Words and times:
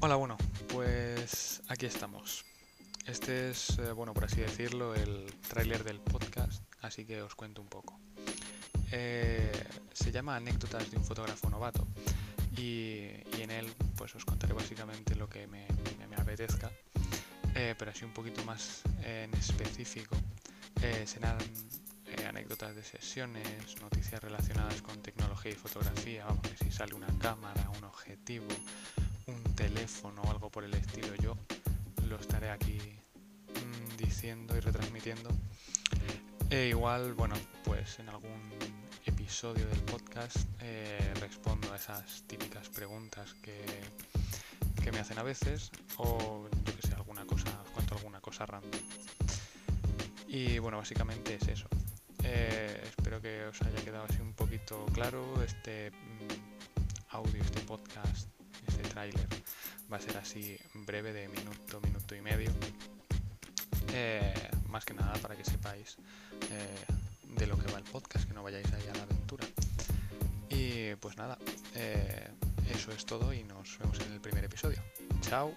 Hola, 0.00 0.16
bueno, 0.16 0.36
pues 0.68 1.62
aquí 1.68 1.86
estamos. 1.86 2.44
Este 3.06 3.50
es, 3.50 3.78
eh, 3.78 3.92
bueno, 3.92 4.12
por 4.12 4.26
así 4.26 4.42
decirlo, 4.42 4.94
el 4.94 5.32
tráiler 5.48 5.84
del 5.84 6.00
podcast, 6.00 6.62
así 6.82 7.06
que 7.06 7.22
os 7.22 7.34
cuento 7.34 7.62
un 7.62 7.68
poco. 7.68 7.98
Eh, 8.92 9.50
se 9.94 10.12
llama 10.12 10.36
Anécdotas 10.36 10.90
de 10.90 10.98
un 10.98 11.04
fotógrafo 11.04 11.48
novato 11.48 11.88
y, 12.58 13.08
en 13.40 13.50
él 13.50 13.72
pues 13.96 14.14
os 14.14 14.24
contaré 14.26 14.52
básicamente 14.52 15.14
lo 15.14 15.30
que 15.30 15.46
me, 15.46 15.66
apetezca, 16.14 16.70
eh, 17.54 17.74
pero 17.78 17.90
así 17.90 18.04
un 18.04 18.12
poquito 18.12 18.44
más 18.44 18.82
en 19.02 19.32
específico. 19.34 20.16
serán 21.06 21.38
anécdotas 22.28 22.76
de 22.76 22.84
sesiones, 22.84 23.80
noticias 23.80 24.22
relacionadas 24.22 24.82
con 24.82 25.00
tecnología 25.00 25.52
y 25.52 25.54
fotografía, 25.54 26.26
vamos, 26.26 26.46
que 26.48 26.64
si 26.64 26.70
sale 26.70 26.94
una 26.94 27.08
cámara, 27.18 27.70
un 27.78 27.84
objetivo, 27.84 28.46
teléfono 29.56 30.22
o 30.22 30.30
algo 30.30 30.50
por 30.50 30.64
el 30.64 30.74
estilo, 30.74 31.14
yo 31.16 31.34
lo 32.08 32.16
estaré 32.16 32.50
aquí 32.50 32.78
mm, 32.78 33.96
diciendo 33.96 34.56
y 34.56 34.60
retransmitiendo. 34.60 35.30
E 36.50 36.68
igual, 36.68 37.14
bueno, 37.14 37.34
pues 37.64 37.98
en 37.98 38.08
algún 38.08 38.40
episodio 39.04 39.66
del 39.66 39.80
podcast 39.80 40.36
eh, 40.60 41.12
respondo 41.20 41.72
a 41.72 41.76
esas 41.76 42.22
típicas 42.28 42.68
preguntas 42.68 43.34
que, 43.42 43.64
que 44.82 44.92
me 44.92 45.00
hacen 45.00 45.18
a 45.18 45.22
veces 45.22 45.72
o 45.96 46.48
yo 46.64 46.76
que 46.76 46.86
sé, 46.86 46.94
alguna 46.94 47.24
cosa, 47.24 47.50
cuento 47.74 47.96
alguna 47.96 48.20
cosa 48.20 48.46
random. 48.46 48.80
Y 50.28 50.58
bueno, 50.58 50.76
básicamente 50.76 51.34
es 51.34 51.48
eso. 51.48 51.68
Eh, 52.22 52.82
espero 52.84 53.20
que 53.20 53.46
os 53.46 53.60
haya 53.62 53.82
quedado 53.82 54.04
así 54.04 54.20
un 54.20 54.34
poquito 54.34 54.84
claro 54.92 55.42
este 55.42 55.90
mm, 55.90 57.14
audio, 57.14 57.42
este 57.42 57.60
podcast 57.60 58.35
tráiler 58.96 59.28
va 59.92 59.98
a 59.98 60.00
ser 60.00 60.16
así 60.16 60.58
breve 60.72 61.12
de 61.12 61.28
minuto, 61.28 61.80
minuto 61.82 62.14
y 62.14 62.22
medio. 62.22 62.50
Eh, 63.92 64.32
más 64.68 64.86
que 64.86 64.94
nada 64.94 65.12
para 65.20 65.36
que 65.36 65.44
sepáis 65.44 65.98
eh, 66.50 66.86
de 67.38 67.46
lo 67.46 67.58
que 67.58 67.70
va 67.70 67.78
el 67.78 67.84
podcast, 67.84 68.26
que 68.26 68.32
no 68.32 68.42
vayáis 68.42 68.72
ahí 68.72 68.88
a 68.88 68.96
la 68.96 69.02
aventura. 69.02 69.46
Y 70.48 70.94
pues 70.94 71.18
nada, 71.18 71.36
eh, 71.74 72.30
eso 72.70 72.90
es 72.90 73.04
todo 73.04 73.34
y 73.34 73.44
nos 73.44 73.78
vemos 73.78 74.00
en 74.00 74.12
el 74.12 74.20
primer 74.20 74.44
episodio. 74.44 74.82
Chao. 75.20 75.54